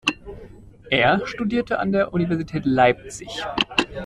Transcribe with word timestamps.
Er 0.89 1.21
studierte 1.27 1.77
an 1.77 1.91
der 1.91 2.11
Universität 2.11 2.65
Leipzig. 2.65 3.45